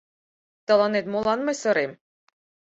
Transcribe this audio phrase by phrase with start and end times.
[0.65, 1.91] Тыланет молан мый сырем?